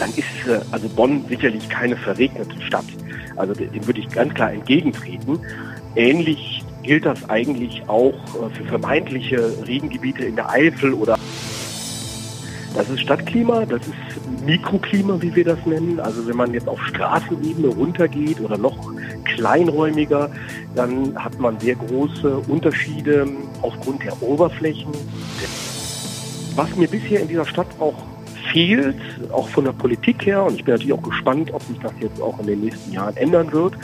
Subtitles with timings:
[0.00, 2.86] dann ist äh, also Bonn sicherlich keine verregnete Stadt.
[3.36, 5.38] Also dem würde ich ganz klar entgegentreten.
[5.94, 11.16] Ähnlich gilt das eigentlich auch äh, für vermeintliche Regengebiete in der Eifel oder
[12.74, 15.98] das ist Stadtklima, das ist Mikroklima, wie wir das nennen.
[15.98, 18.76] Also wenn man jetzt auf Straßenebene runtergeht oder noch
[19.24, 20.30] kleinräumiger,
[20.76, 23.26] dann hat man sehr große Unterschiede
[23.62, 24.92] aufgrund der Oberflächen.
[26.54, 27.94] Was mir bisher in dieser Stadt auch
[28.52, 28.96] fehlt,
[29.32, 32.20] auch von der Politik her, und ich bin natürlich auch gespannt, ob sich das jetzt
[32.20, 33.74] auch in den nächsten Jahren ändern wird,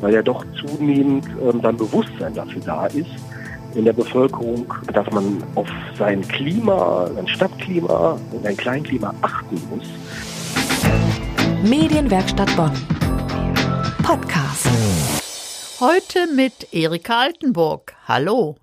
[0.00, 3.10] weil ja doch zunehmend ähm, dann Bewusstsein dafür da ist
[3.74, 9.84] in der Bevölkerung, dass man auf sein Klima, sein Stadtklima und sein Kleinklima achten muss.
[11.68, 12.72] Medienwerkstatt Bonn.
[14.02, 14.68] Podcast.
[15.80, 17.94] Heute mit Erika Altenburg.
[18.06, 18.56] Hallo.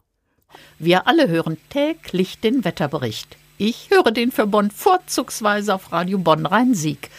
[0.80, 3.38] Wir alle hören täglich den Wetterbericht.
[3.64, 7.12] Ich höre den für Bonn vorzugsweise auf Radio Bonn Rhein-Sieg.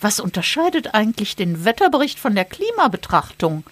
[0.00, 3.64] Was unterscheidet eigentlich den Wetterbericht von der Klimabetrachtung?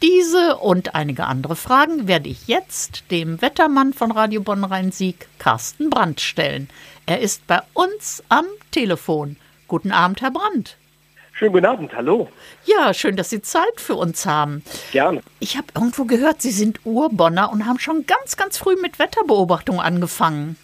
[0.00, 5.90] Diese und einige andere Fragen werde ich jetzt dem Wettermann von Radio Bonn Rhein-Sieg, Carsten
[5.90, 6.70] Brandt, stellen.
[7.04, 9.36] Er ist bei uns am Telefon.
[9.68, 10.78] Guten Abend, Herr Brandt.
[11.34, 12.30] Schönen guten Abend, hallo.
[12.64, 14.64] Ja, schön, dass Sie Zeit für uns haben.
[14.92, 15.20] Gerne.
[15.38, 19.82] Ich habe irgendwo gehört, Sie sind Urbonner und haben schon ganz, ganz früh mit Wetterbeobachtung
[19.82, 20.56] angefangen.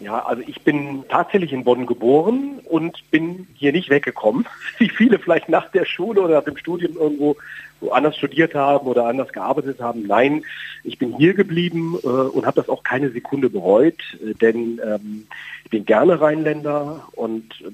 [0.00, 4.46] Ja, also ich bin tatsächlich in Bonn geboren und bin hier nicht weggekommen,
[4.78, 7.36] wie viele vielleicht nach der Schule oder nach dem Studium irgendwo
[7.80, 10.06] woanders studiert haben oder anders gearbeitet haben.
[10.06, 10.42] Nein,
[10.84, 15.26] ich bin hier geblieben äh, und habe das auch keine Sekunde bereut, äh, denn ähm,
[15.64, 17.70] ich bin gerne Rheinländer und äh,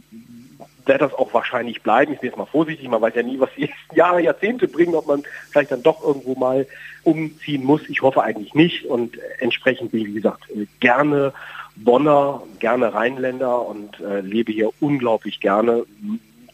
[0.87, 2.13] werde das auch wahrscheinlich bleiben.
[2.13, 4.95] Ich bin jetzt mal vorsichtig, man weiß ja nie, was die nächsten Jahre, Jahrzehnte bringen,
[4.95, 6.67] ob man vielleicht dann doch irgendwo mal
[7.03, 7.89] umziehen muss.
[7.89, 11.33] Ich hoffe eigentlich nicht und entsprechend bin ich, wie gesagt, äh, gerne
[11.77, 15.85] Bonner, gerne Rheinländer und äh, lebe hier unglaublich gerne.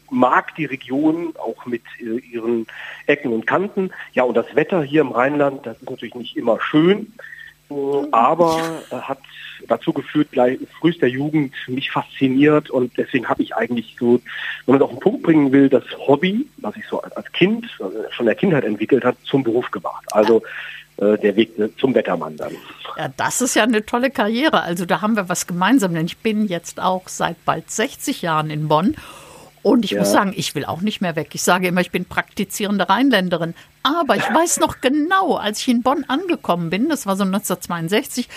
[0.09, 2.65] Mag die Region auch mit äh, ihren
[3.07, 3.91] Ecken und Kanten.
[4.13, 7.13] Ja, und das Wetter hier im Rheinland, das ist natürlich nicht immer schön,
[8.11, 9.19] aber äh, hat
[9.67, 14.21] dazu geführt, gleich frühester Jugend mich fasziniert und deswegen habe ich eigentlich so,
[14.65, 17.65] wenn man es auf den Punkt bringen will, das Hobby, was ich so als Kind,
[17.79, 20.05] äh, schon der Kindheit entwickelt hat, zum Beruf gemacht.
[20.11, 20.43] Also
[20.97, 22.53] äh, der Weg zum Wettermann dann.
[22.97, 24.61] Ja, das ist ja eine tolle Karriere.
[24.61, 28.49] Also da haben wir was gemeinsam, denn ich bin jetzt auch seit bald 60 Jahren
[28.49, 28.95] in Bonn.
[29.63, 29.99] Und ich ja.
[29.99, 31.29] muss sagen, ich will auch nicht mehr weg.
[31.33, 33.53] Ich sage immer, ich bin praktizierende Rheinländerin.
[33.83, 38.29] Aber ich weiß noch genau, als ich in Bonn angekommen bin, das war so 1962,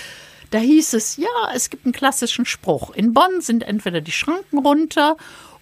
[0.51, 2.91] da hieß es, ja, es gibt einen klassischen Spruch.
[2.91, 5.17] In Bonn sind entweder die Schranken runter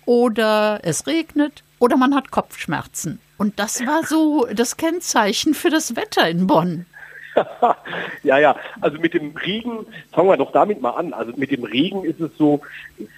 [0.06, 3.20] oder es regnet oder man hat Kopfschmerzen.
[3.36, 6.86] Und das war so das Kennzeichen für das Wetter in Bonn.
[8.22, 11.12] ja, ja, also mit dem Regen, fangen wir doch damit mal an.
[11.12, 12.60] Also mit dem Regen ist es so,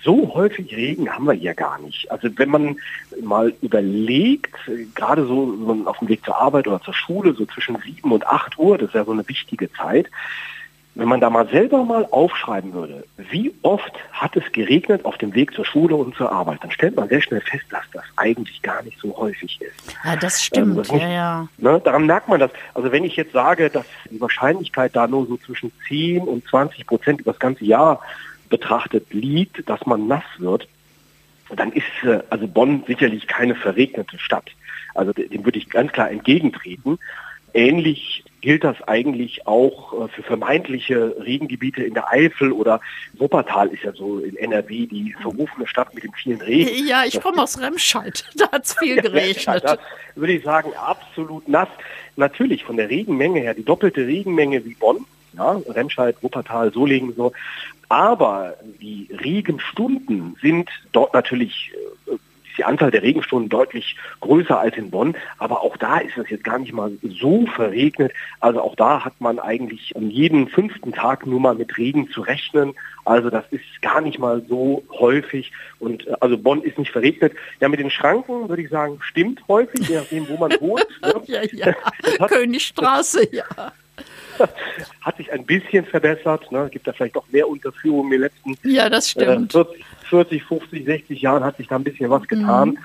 [0.03, 2.11] so häufig Regen haben wir hier gar nicht.
[2.11, 2.77] Also wenn man
[3.23, 4.55] mal überlegt,
[4.95, 8.59] gerade so auf dem Weg zur Arbeit oder zur Schule, so zwischen sieben und acht
[8.59, 10.07] Uhr, das ist ja so eine wichtige Zeit,
[10.95, 15.35] wenn man da mal selber mal aufschreiben würde, wie oft hat es geregnet auf dem
[15.35, 18.61] Weg zur Schule und zur Arbeit, dann stellt man sehr schnell fest, dass das eigentlich
[18.63, 19.97] gar nicht so häufig ist.
[20.05, 21.49] Ja, das stimmt, nicht, ja, ja.
[21.59, 22.51] Ne, daran merkt man das.
[22.75, 26.87] Also wenn ich jetzt sage, dass die Wahrscheinlichkeit da nur so zwischen 10 und 20
[26.87, 28.01] Prozent über das ganze Jahr
[28.49, 30.67] betrachtet liegt, dass man nass wird,
[31.55, 34.51] dann ist äh, also Bonn sicherlich keine verregnete Stadt.
[34.95, 36.99] Also dem würde ich ganz klar entgegentreten.
[37.55, 42.81] Ähnlich gilt das eigentlich auch äh, für vermeintliche Regengebiete in der Eifel oder
[43.15, 46.87] Wuppertal ist ja so in NRW die verrufene Stadt mit dem vielen Regen.
[46.87, 49.65] Ja, ich komme aus Remscheid, da hat es viel geregnet.
[49.65, 49.79] da
[50.15, 51.69] würde ich sagen, absolut nass.
[52.17, 57.33] Natürlich von der Regenmenge her, die doppelte Regenmenge wie Bonn, ja, Remscheid, Wuppertal, Solingen so.
[57.89, 61.91] Aber die Regenstunden sind dort natürlich äh,
[62.61, 65.17] die Anzahl der Regenstunden deutlich größer als in Bonn.
[65.39, 68.13] Aber auch da ist es jetzt gar nicht mal so verregnet.
[68.39, 72.21] Also auch da hat man eigentlich an jedem fünften Tag nur mal mit Regen zu
[72.21, 72.75] rechnen.
[73.07, 75.53] Also das ist gar nicht mal so häufig.
[75.79, 77.33] Und äh, also Bonn ist nicht verregnet.
[77.61, 80.87] Ja, mit den Schranken würde ich sagen, stimmt häufig, je nachdem, wo man wohnt.
[81.01, 81.15] Ne?
[81.25, 81.75] ja, ja.
[82.21, 83.73] Hat, Königstraße, ja.
[85.01, 86.51] Hat sich ein bisschen verbessert.
[86.53, 86.69] Ne?
[86.71, 89.55] Gibt da vielleicht doch mehr Unterführungen in den letzten ja, das stimmt.
[89.55, 92.71] Äh, 40, 40, 50, 60 Jahren hat sich da ein bisschen was getan.
[92.71, 92.79] Mhm.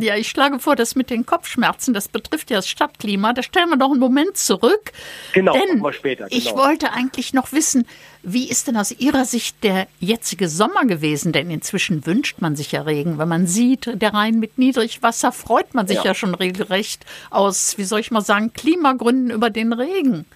[0.00, 3.68] Ja, ich schlage vor, dass mit den Kopfschmerzen, das betrifft ja das Stadtklima, da stellen
[3.68, 4.92] wir doch einen Moment zurück.
[5.32, 6.24] Genau, Denn wir später.
[6.24, 6.36] Genau.
[6.36, 7.86] Ich wollte eigentlich noch wissen,
[8.22, 11.32] wie ist denn aus Ihrer Sicht der jetzige Sommer gewesen?
[11.32, 13.18] Denn inzwischen wünscht man sich ja Regen.
[13.18, 17.78] Wenn man sieht, der Rhein mit Niedrigwasser, freut man sich ja, ja schon regelrecht aus,
[17.78, 20.26] wie soll ich mal sagen, Klimagründen über den Regen.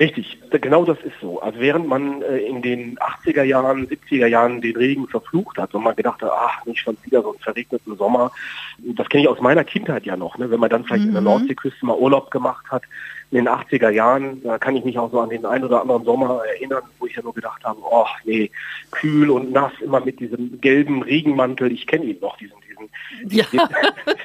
[0.00, 1.40] Richtig, genau das ist so.
[1.40, 5.82] Also während man äh, in den 80er Jahren, 70er Jahren den Regen verflucht hat und
[5.82, 8.32] man gedacht hat, ach, nicht schon wieder so einen verregneten Sommer,
[8.78, 10.50] das kenne ich aus meiner Kindheit ja noch, ne?
[10.50, 11.08] wenn man dann vielleicht mhm.
[11.08, 11.28] in der mhm.
[11.28, 12.82] Nordseeküste mal Urlaub gemacht hat,
[13.30, 16.04] in den 80er Jahren, da kann ich mich auch so an den einen oder anderen
[16.04, 18.50] Sommer erinnern, wo ich ja nur gedacht habe, oh nee,
[18.92, 23.32] kühl und nass, immer mit diesem gelben Regenmantel, ich kenne ihn noch, diesen, diesen.
[23.32, 23.46] Ja,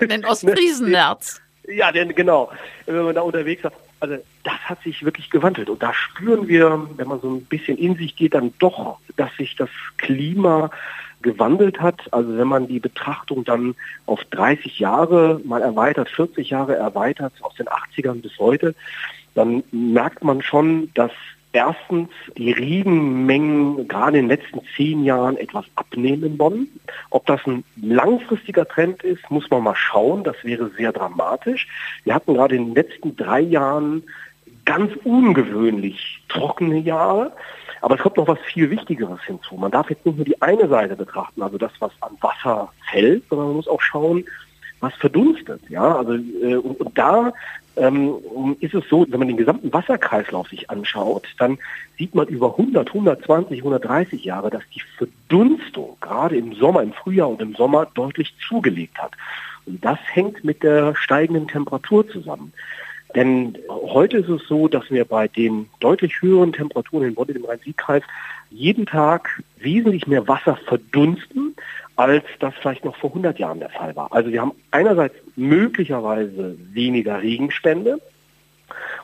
[0.08, 1.42] den Ostfriesennerz.
[1.68, 2.52] Ja, denn genau,
[2.86, 3.72] wenn man da unterwegs ist,
[4.02, 5.70] also das hat sich wirklich gewandelt.
[5.70, 9.34] Und da spüren wir, wenn man so ein bisschen in sich geht, dann doch, dass
[9.38, 10.72] sich das Klima
[11.22, 12.02] gewandelt hat.
[12.12, 13.76] Also wenn man die Betrachtung dann
[14.08, 18.76] auf 30 Jahre mal erweitert, 40 Jahre erweitert, aus den 80ern bis heute,
[19.36, 21.12] dann merkt man schon, dass
[21.54, 26.68] erstens die Regenmengen gerade in den letzten zehn Jahren etwas abnehmen in Bonn.
[27.10, 30.24] Ob das ein langfristiger Trend ist, muss man mal schauen.
[30.24, 31.68] Das wäre sehr dramatisch.
[32.04, 34.04] Wir hatten gerade in den letzten drei Jahren
[34.66, 37.34] ganz ungewöhnlich trockene Jahre.
[37.82, 39.56] Aber es kommt noch was viel Wichtigeres hinzu.
[39.56, 43.28] Man darf jetzt nicht nur die eine Seite betrachten, also das, was an Wasser fällt,
[43.28, 44.24] sondern man muss auch schauen,
[44.82, 45.62] was verdunstet.
[45.70, 47.34] Ja, also äh, und, und da
[47.76, 51.58] ähm, ist es so, wenn man den gesamten Wasserkreislauf sich anschaut, dann
[51.98, 57.30] sieht man über 100, 120, 130 Jahre, dass die Verdunstung gerade im Sommer, im Frühjahr
[57.30, 59.14] und im Sommer deutlich zugelegt hat.
[59.66, 62.54] Und das hängt mit der steigenden Temperatur zusammen.
[63.16, 67.44] Denn heute ist es so, dass wir bei den deutlich höheren Temperaturen in Bonn, im
[67.44, 68.04] Rhein-Sieg-Kreis,
[68.50, 71.56] jeden Tag wesentlich mehr Wasser verdunsten,
[71.96, 74.12] als das vielleicht noch vor 100 Jahren der Fall war.
[74.12, 78.00] Also wir haben einerseits möglicherweise weniger Regenspende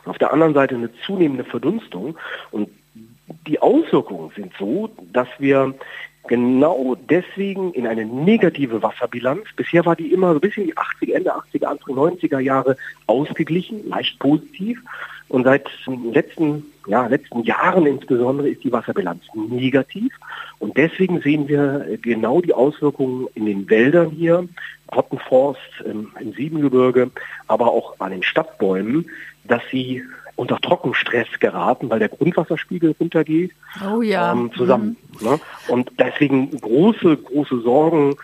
[0.04, 2.16] und auf der anderen Seite eine zunehmende Verdunstung.
[2.50, 2.68] Und
[3.46, 5.74] die Auswirkungen sind so, dass wir
[6.28, 9.44] genau deswegen in eine negative Wasserbilanz.
[9.56, 12.76] Bisher war die immer so ein bisschen die 80er, Ende 80er, Anfang 90er Jahre
[13.06, 14.80] ausgeglichen, leicht positiv.
[15.28, 20.12] Und seit den letzten, ja, letzten Jahren insbesondere ist die Wasserbilanz negativ.
[20.58, 24.48] Und deswegen sehen wir genau die Auswirkungen in den Wäldern hier,
[24.88, 27.10] Pottenforst im, im Siebengebirge,
[27.46, 29.10] aber auch an den Stadtbäumen,
[29.44, 30.02] dass sie
[30.36, 33.50] unter Trockenstress geraten, weil der Grundwasserspiegel runtergeht.
[33.84, 34.32] Oh ja.
[34.32, 34.96] Ähm, zusammen.
[35.20, 35.28] Mhm.
[35.28, 35.40] Ne?
[35.66, 38.14] Und deswegen große, große Sorgen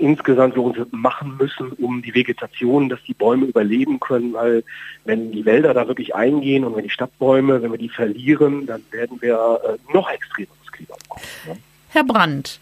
[0.00, 4.64] insgesamt wir uns machen müssen, um die Vegetation, dass die Bäume überleben können, weil
[5.04, 8.82] wenn die Wälder da wirklich eingehen und wenn die Stadtbäume, wenn wir die verlieren, dann
[8.90, 11.24] werden wir äh, noch extremeres Klima bekommen.
[11.46, 11.56] Ne?
[11.90, 12.60] Herr Brandt,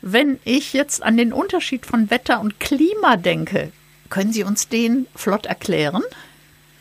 [0.00, 3.72] wenn ich jetzt an den Unterschied von Wetter und Klima denke,
[4.08, 6.02] können Sie uns den flott erklären?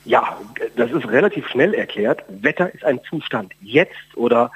[0.06, 0.40] Ja,
[0.78, 2.24] das ist relativ schnell erklärt.
[2.30, 4.52] Wetter ist ein Zustand jetzt oder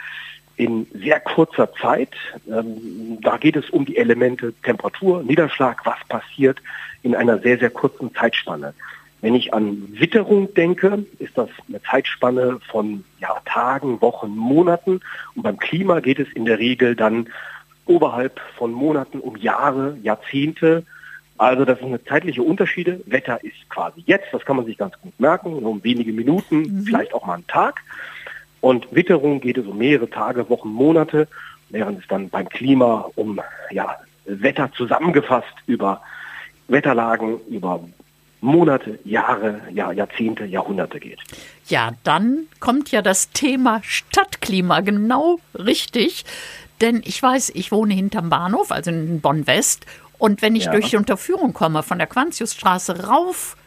[0.58, 2.12] in sehr kurzer Zeit.
[2.48, 6.62] Ähm, da geht es um die Elemente Temperatur, Niederschlag, was passiert
[7.04, 8.74] in einer sehr, sehr kurzen Zeitspanne.
[9.22, 15.02] Wenn ich an Witterung denke, ist das eine Zeitspanne von ja, Tagen, Wochen, Monaten.
[15.36, 17.30] Und beim Klima geht es in der Regel dann
[17.86, 20.86] oberhalb von Monaten um Jahre, Jahrzehnte.
[21.38, 23.02] Also das sind zeitliche Unterschiede.
[23.06, 26.84] Wetter ist quasi jetzt, das kann man sich ganz gut merken, um wenige Minuten, mhm.
[26.84, 27.82] vielleicht auch mal einen Tag.
[28.62, 31.28] Und Witterung geht es um mehrere Tage, Wochen, Monate,
[31.70, 33.40] während es dann beim Klima um
[33.72, 36.02] ja, Wetter zusammengefasst über
[36.68, 37.84] Wetterlagen, über
[38.40, 41.20] Monate, Jahre, ja, Jahrzehnte, Jahrhunderte geht.
[41.68, 46.26] Ja, dann kommt ja das Thema Stadtklima genau richtig.
[46.82, 49.86] Denn ich weiß, ich wohne hinterm Bahnhof, also in Bonn-West,
[50.18, 50.72] und wenn ich ja.
[50.72, 53.58] durch die Unterführung komme, von der Quantiusstraße rauf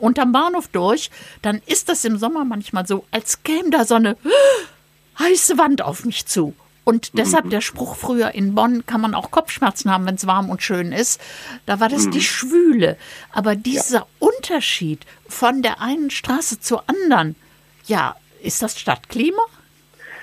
[0.00, 1.10] unterm Bahnhof durch,
[1.42, 4.16] dann ist das im Sommer manchmal so, als käme da so eine
[5.18, 6.54] heiße Wand auf mich zu.
[6.84, 7.50] Und deshalb mhm.
[7.50, 10.92] der Spruch früher in Bonn kann man auch Kopfschmerzen haben, wenn es warm und schön
[10.92, 11.20] ist.
[11.66, 12.10] Da war das mhm.
[12.12, 12.96] die Schwüle.
[13.32, 14.06] Aber dieser ja.
[14.18, 17.36] Unterschied von der einen Straße zur anderen,
[17.86, 19.42] ja, ist das Stadtklima?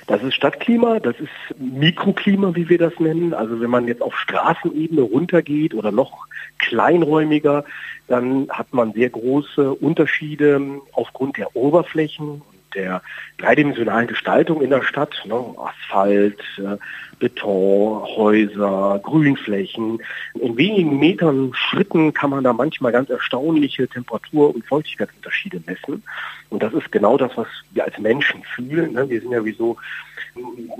[0.07, 3.33] Das ist Stadtklima, das ist Mikroklima, wie wir das nennen.
[3.33, 6.27] Also wenn man jetzt auf Straßenebene runtergeht oder noch
[6.59, 7.65] kleinräumiger,
[8.07, 10.61] dann hat man sehr große Unterschiede
[10.93, 12.41] aufgrund der Oberflächen
[12.75, 13.01] der
[13.37, 16.77] dreidimensionalen Gestaltung in der Stadt, ne, Asphalt, äh,
[17.19, 19.99] Beton, Häuser, Grünflächen.
[20.35, 26.03] In wenigen Metern Schritten kann man da manchmal ganz erstaunliche Temperatur- und Feuchtigkeitsunterschiede messen.
[26.49, 28.93] Und das ist genau das, was wir als Menschen fühlen.
[28.93, 29.09] Ne.
[29.09, 29.77] Wir sind ja wie so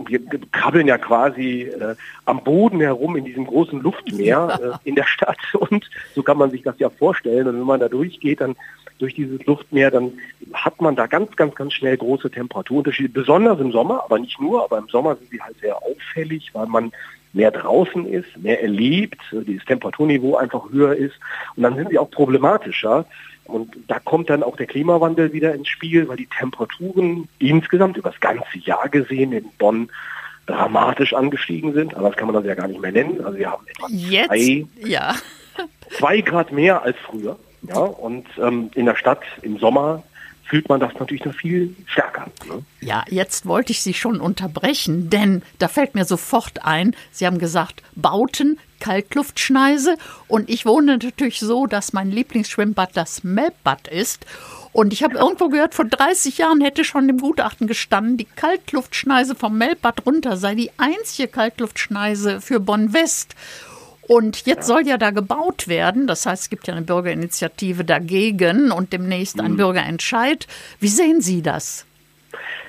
[0.06, 0.20] wir
[0.52, 5.40] krabbeln ja quasi äh, am Boden herum in diesem großen Luftmeer äh, in der Stadt
[5.54, 7.48] und so kann man sich das ja vorstellen.
[7.48, 8.56] Und wenn man da durchgeht, dann
[9.00, 10.14] durch dieses Luftmeer, dann
[10.54, 14.64] hat man da ganz, ganz, ganz schnell große Temperaturunterschiede, besonders im Sommer, aber nicht nur,
[14.64, 16.92] aber im Sommer sind sie halt sehr auffällig, weil man
[17.34, 21.16] mehr draußen ist, mehr erlebt, dieses Temperaturniveau einfach höher ist
[21.56, 23.06] und dann sind sie auch problematischer.
[23.46, 28.10] Und da kommt dann auch der Klimawandel wieder ins Spiel, weil die Temperaturen insgesamt über
[28.10, 29.90] das ganze Jahr gesehen in Bonn
[30.48, 31.96] dramatisch angestiegen sind.
[31.96, 33.24] Aber das kann man das ja gar nicht mehr nennen.
[33.24, 35.16] Also wir haben etwa Jetzt, zwei, ja.
[35.98, 37.38] zwei Grad mehr als früher.
[37.68, 40.04] Ja, und ähm, in der Stadt im Sommer
[40.48, 42.28] fühlt man das natürlich noch viel stärker.
[42.48, 42.64] Ne?
[42.82, 47.38] Ja, jetzt wollte ich Sie schon unterbrechen, denn da fällt mir sofort ein, Sie haben
[47.38, 49.98] gesagt, Bauten, Kaltluftschneise
[50.28, 54.26] und ich wohne natürlich so, dass mein Lieblingsschwimmbad das Melbbad ist.
[54.72, 59.34] Und ich habe irgendwo gehört, vor 30 Jahren hätte schon im Gutachten gestanden, die Kaltluftschneise
[59.34, 63.36] vom Melbbad runter sei die einzige Kaltluftschneise für Bonn-West.
[64.08, 66.08] Und jetzt soll ja da gebaut werden.
[66.08, 70.48] Das heißt, es gibt ja eine Bürgerinitiative dagegen und demnächst ein Bürgerentscheid.
[70.80, 71.86] Wie sehen Sie das?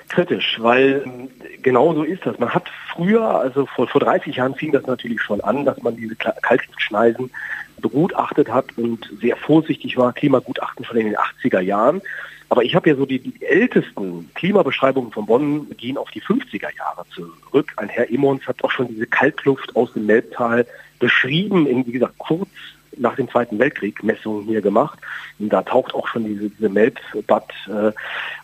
[0.09, 1.29] Kritisch, weil ähm,
[1.61, 2.39] genau so ist das.
[2.39, 5.95] Man hat früher, also vor, vor 30 Jahren fing das natürlich schon an, dass man
[5.95, 7.31] diese Kaltluftschneisen
[7.79, 12.01] begutachtet hat und sehr vorsichtig war, Klimagutachten schon in den 80er Jahren.
[12.49, 16.75] Aber ich habe ja so die, die ältesten Klimabeschreibungen von Bonn gehen auf die 50er
[16.75, 17.73] Jahre zurück.
[17.77, 20.65] Ein Herr Immons hat auch schon diese Kaltluft aus dem Melbtal
[20.97, 22.49] beschrieben, in, wie gesagt, kurz
[22.99, 24.99] nach dem Zweiten Weltkrieg Messungen hier gemacht.
[25.39, 27.91] Und da taucht auch schon diese, diese Melbbad, äh,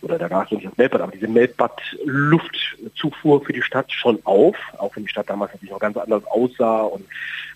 [0.02, 4.56] oder da gab es nicht das Melbbad, aber diese Melbbad-Luftzufuhr für die Stadt schon auf,
[4.78, 6.84] auch wenn die Stadt damals natürlich noch ganz anders aussah.
[6.84, 7.06] Und,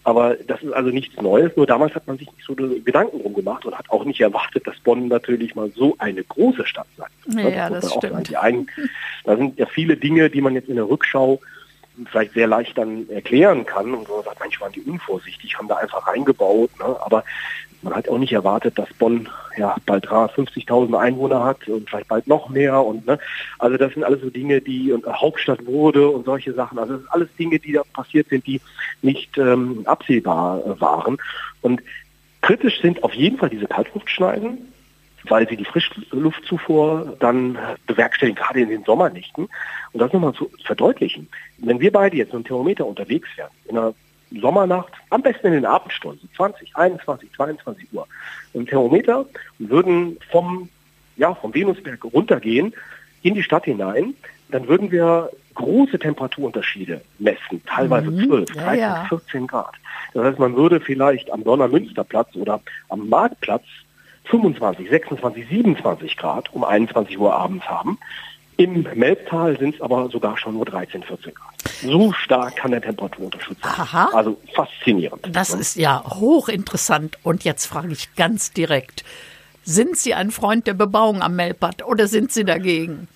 [0.04, 3.34] aber das ist also nichts Neues, nur damals hat man sich nicht so Gedanken drum
[3.34, 7.44] gemacht und hat auch nicht erwartet, dass Bonn natürlich mal so eine große Stadt sein
[7.44, 7.56] wird.
[7.56, 8.36] Ja, das auch stimmt.
[8.36, 8.70] einen,
[9.24, 11.40] da sind ja viele Dinge, die man jetzt in der Rückschau
[12.08, 15.68] vielleicht sehr leicht dann erklären kann und wo man sagt, manchmal waren die unvorsichtig, haben
[15.68, 16.96] da einfach reingebaut, ne?
[17.02, 17.24] aber
[17.82, 22.28] man hat auch nicht erwartet, dass Bonn ja bald 50.000 Einwohner hat und vielleicht bald
[22.28, 23.20] noch mehr und ne,
[23.58, 27.02] also das sind alles so Dinge, die und Hauptstadt wurde und solche Sachen, also das
[27.02, 28.60] sind alles Dinge, die da passiert sind, die
[29.02, 31.18] nicht ähm, absehbar äh, waren.
[31.62, 31.82] Und
[32.42, 34.74] kritisch sind auf jeden Fall diese Kaltluftschneiden,
[35.30, 37.58] weil sie die Frischluftzufuhr dann
[37.88, 39.48] bewerkstelligen, gerade in den Sommernächten.
[39.92, 41.28] Und das nochmal zu verdeutlichen.
[41.58, 43.94] Wenn wir beide jetzt mit dem Thermometer unterwegs wären, in einer
[44.42, 48.08] Sommernacht, am besten in den Abendstunden, 20, 21, 22 Uhr,
[48.54, 49.26] mit dem Thermometer
[49.60, 50.70] und würden vom,
[51.18, 52.74] ja, vom Venusberg runtergehen
[53.24, 54.14] in die Stadt hinein,
[54.50, 59.06] dann würden wir große Temperaturunterschiede messen, teilweise 12, Ja, 13, ja.
[59.10, 59.74] 14 Grad.
[60.14, 63.66] Das heißt, man würde vielleicht am Donnermünsterplatz oder am Marktplatz
[64.30, 67.98] 25, 26, 27 Grad um 21 Uhr abends haben.
[68.58, 71.54] Im Melbtal sind es aber sogar schon nur 13, 14 Grad.
[71.82, 73.72] So stark kann der Temperaturunterschied sein.
[73.72, 74.10] Aha.
[74.14, 75.30] Also faszinierend.
[75.32, 75.62] Das ne?
[75.62, 77.18] ist ja hochinteressant.
[77.24, 79.06] Und jetzt frage ich ganz direkt,
[79.64, 83.08] sind Sie ein Freund der Bebauung am Melbad oder sind Sie dagegen?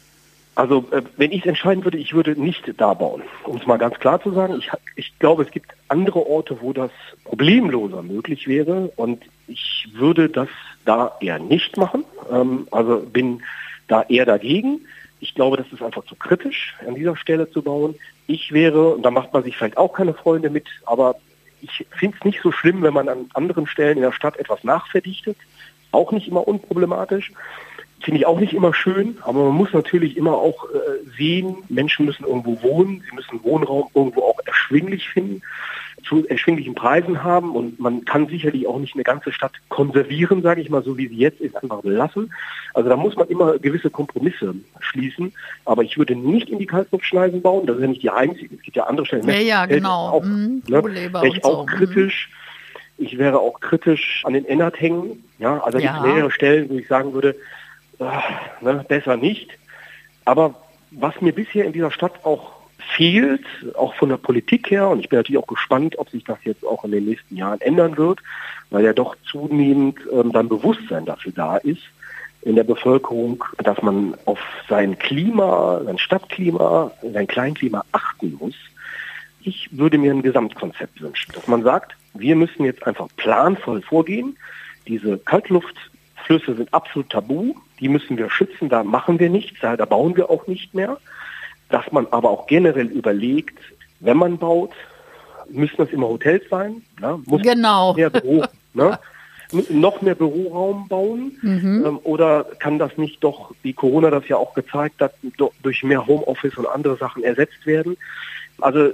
[0.55, 3.23] Also äh, wenn ich es entscheiden würde, ich würde nicht da bauen.
[3.43, 6.73] Um es mal ganz klar zu sagen, ich, ich glaube, es gibt andere Orte, wo
[6.73, 6.91] das
[7.25, 10.47] problemloser möglich wäre und ich würde das
[10.85, 12.05] da eher nicht machen.
[12.31, 13.43] Ähm, also bin
[13.87, 14.81] da eher dagegen.
[15.19, 17.95] Ich glaube, das ist einfach zu kritisch, an dieser Stelle zu bauen.
[18.27, 21.15] Ich wäre, und da macht man sich vielleicht auch keine Freunde mit, aber
[21.61, 24.63] ich finde es nicht so schlimm, wenn man an anderen Stellen in der Stadt etwas
[24.63, 25.37] nachverdichtet.
[25.91, 27.31] Auch nicht immer unproblematisch.
[28.03, 30.77] Finde ich auch nicht immer schön, aber man muss natürlich immer auch äh,
[31.17, 35.41] sehen, Menschen müssen irgendwo wohnen, sie müssen Wohnraum irgendwo auch erschwinglich finden,
[36.03, 40.59] zu erschwinglichen Preisen haben und man kann sicherlich auch nicht eine ganze Stadt konservieren, sage
[40.59, 42.33] ich mal, so wie sie jetzt ist, einfach belassen.
[42.73, 45.31] Also da muss man immer gewisse Kompromisse schließen,
[45.63, 48.61] aber ich würde nicht in die Kaltluftschneisen bauen, das ist ja nicht die einzige, es
[48.63, 49.29] gibt ja andere Stellen.
[49.29, 50.09] Ja, ja, genau.
[50.09, 51.49] Auch, Mhm, ne, wäre ich und so.
[51.49, 52.29] auch kritisch.
[52.97, 55.23] Ich wäre auch kritisch an den Ennerthängen.
[55.39, 55.93] Ja, also Ja.
[55.93, 57.35] gibt mehrere Stellen, wo ich sagen würde,
[57.99, 59.51] ne, besser nicht.
[60.25, 60.55] Aber
[60.91, 62.51] was mir bisher in dieser Stadt auch
[62.95, 63.45] fehlt,
[63.75, 66.65] auch von der Politik her, und ich bin natürlich auch gespannt, ob sich das jetzt
[66.65, 68.19] auch in den nächsten Jahren ändern wird,
[68.69, 71.81] weil ja doch zunehmend ähm, dann Bewusstsein dafür da ist
[72.41, 78.55] in der Bevölkerung, dass man auf sein Klima, sein Stadtklima, sein Kleinklima achten muss.
[79.41, 84.37] Ich würde mir ein Gesamtkonzept wünschen, dass man sagt, wir müssen jetzt einfach planvoll vorgehen.
[84.87, 85.17] Diese
[86.23, 90.15] Kaltluftflüsse sind absolut tabu, die müssen wir schützen, da machen wir nichts, da, da bauen
[90.15, 90.97] wir auch nicht mehr.
[91.69, 93.57] Dass man aber auch generell überlegt,
[93.99, 94.71] wenn man baut,
[95.49, 97.19] müssen das immer Hotels sein, ne?
[97.25, 97.93] muss Genau.
[97.93, 98.99] mehr Büro, ne?
[99.69, 104.55] Noch mehr Büroraum bauen ähm, oder kann das nicht doch, wie Corona das ja auch
[104.55, 105.13] gezeigt hat,
[105.61, 107.95] durch mehr Homeoffice und andere Sachen ersetzt werden?
[108.61, 108.89] Also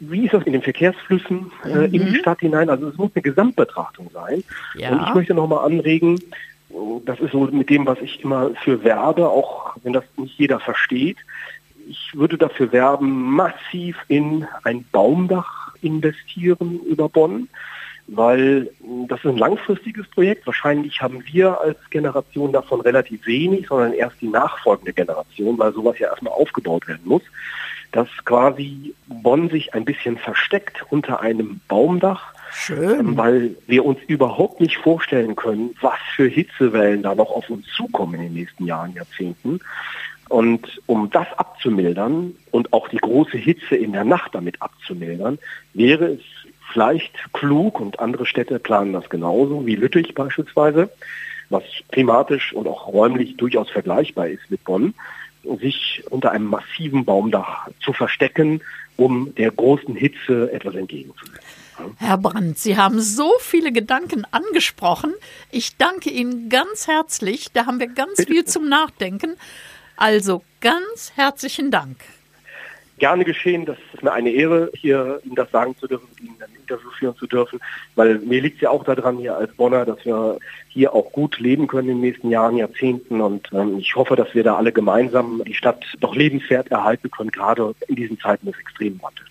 [0.00, 2.70] wie ist das in den Verkehrsflüssen äh, in die Stadt hinein?
[2.70, 4.42] Also es muss eine Gesamtbetrachtung sein.
[4.74, 4.90] Ja.
[4.90, 6.20] Und ich möchte nochmal anregen,
[7.04, 10.60] das ist so mit dem, was ich immer für werbe, auch wenn das nicht jeder
[10.60, 11.18] versteht.
[11.88, 17.48] Ich würde dafür werben, massiv in ein Baumdach investieren über Bonn
[18.12, 18.70] weil
[19.08, 20.46] das ist ein langfristiges Projekt.
[20.46, 25.98] Wahrscheinlich haben wir als Generation davon relativ wenig, sondern erst die nachfolgende Generation, weil sowas
[25.98, 27.22] ja erstmal aufgebaut werden muss,
[27.92, 33.16] dass quasi Bonn sich ein bisschen versteckt unter einem Baumdach, Schön.
[33.16, 38.14] weil wir uns überhaupt nicht vorstellen können, was für Hitzewellen da noch auf uns zukommen
[38.14, 39.60] in den nächsten Jahren, Jahrzehnten.
[40.28, 45.38] Und um das abzumildern und auch die große Hitze in der Nacht damit abzumildern,
[45.74, 46.20] wäre es
[46.72, 50.90] vielleicht klug und andere Städte planen das genauso, wie Lüttich beispielsweise,
[51.48, 54.94] was klimatisch und auch räumlich durchaus vergleichbar ist mit Bonn,
[55.60, 58.60] sich unter einem massiven Baumdach zu verstecken,
[58.96, 61.59] um der großen Hitze etwas entgegenzusetzen.
[61.98, 65.14] Herr Brandt, Sie haben so viele Gedanken angesprochen.
[65.50, 67.52] Ich danke Ihnen ganz herzlich.
[67.52, 68.32] Da haben wir ganz Bitte.
[68.32, 69.36] viel zum Nachdenken.
[69.96, 71.96] Also ganz herzlichen Dank
[73.00, 73.64] gerne geschehen.
[73.64, 77.16] Das ist mir eine Ehre, hier Ihnen das sagen zu dürfen, Ihnen ein Interview führen
[77.16, 77.58] zu dürfen,
[77.96, 81.40] weil mir liegt es ja auch daran hier als Bonner, dass wir hier auch gut
[81.40, 84.70] leben können in den nächsten Jahren, Jahrzehnten und ähm, ich hoffe, dass wir da alle
[84.70, 89.28] gemeinsam die Stadt doch lebenswert erhalten können, gerade in diesen Zeiten des extremen Wandels.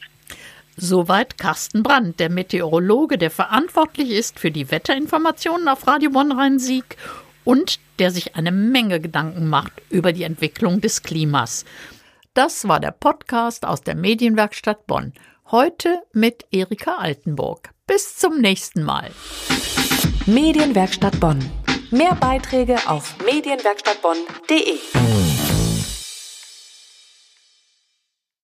[0.81, 6.95] Soweit Carsten Brandt, der Meteorologe, der verantwortlich ist für die Wetterinformationen auf Radio Bonn Rhein-Sieg
[7.43, 11.65] und der sich eine Menge Gedanken macht über die Entwicklung des Klimas.
[12.33, 15.13] Das war der Podcast aus der Medienwerkstatt Bonn.
[15.51, 17.71] Heute mit Erika Altenburg.
[17.85, 19.11] Bis zum nächsten Mal.
[20.27, 21.39] Medienwerkstatt Bonn.
[21.91, 25.28] Mehr Beiträge auf medienwerkstattbonn.de.